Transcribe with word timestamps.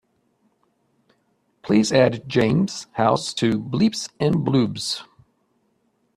Please 1.61 1.91
add 1.93 2.27
james 2.27 2.87
house 2.93 3.35
to 3.35 3.59
bleeps 3.59 4.09
& 4.17 4.19
bloops 4.43 5.03